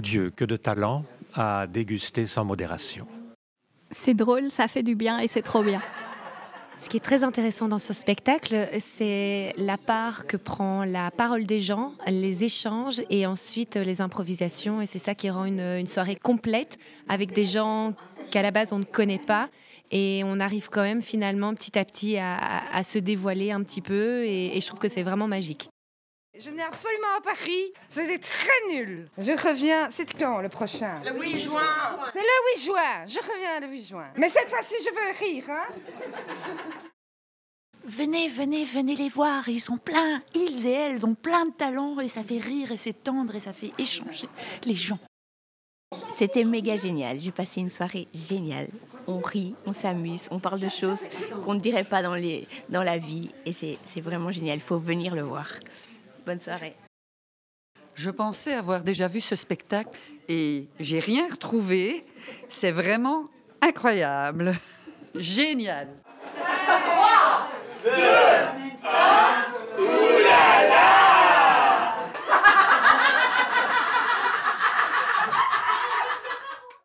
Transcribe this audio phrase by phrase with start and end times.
[0.00, 3.06] Dieu que de talent à déguster sans modération.
[3.90, 5.82] C'est drôle, ça fait du bien et c'est trop bien.
[6.80, 11.46] Ce qui est très intéressant dans ce spectacle, c'est la part que prend la parole
[11.46, 14.80] des gens, les échanges et ensuite les improvisations.
[14.80, 16.78] Et c'est ça qui rend une, soirée complète
[17.08, 17.94] avec des gens
[18.30, 19.48] qu'à la base on ne connaît pas.
[19.90, 24.24] Et on arrive quand même finalement petit à petit à, se dévoiler un petit peu.
[24.24, 25.68] et je trouve que c'est vraiment magique.
[26.36, 27.72] Je n'ai absolument pas Paris.
[27.88, 29.08] C'était très nul.
[29.18, 29.88] Je reviens.
[29.90, 31.00] C'est quand le prochain?
[31.04, 31.60] Le 8 juin.
[32.12, 33.06] C'est le 8 juin.
[33.06, 34.08] Je reviens le 8 juin.
[34.16, 35.44] Mais cette fois-ci, je veux rire.
[35.48, 36.82] Hein?
[37.84, 39.48] Venez, venez, venez les voir.
[39.48, 40.22] Ils sont pleins.
[40.34, 43.40] Ils et elles ont plein de talents et ça fait rire et c'est tendre et
[43.40, 44.28] ça fait échanger
[44.64, 44.98] les gens.
[46.12, 47.20] C'était méga génial.
[47.20, 48.70] J'ai passé une soirée géniale.
[49.06, 51.08] On rit, on s'amuse, on parle de choses
[51.44, 53.30] qu'on ne dirait pas dans, les, dans la vie.
[53.46, 54.56] Et c'est vraiment génial.
[54.56, 55.46] Il faut venir le voir.
[56.26, 56.74] Bonne soirée.
[57.94, 59.90] Je pensais avoir déjà vu ce spectacle
[60.28, 62.04] et j'ai rien retrouvé.
[62.48, 63.28] C'est vraiment
[63.60, 64.54] incroyable.
[65.14, 65.88] Génial.
[65.88, 66.13] 3, 2,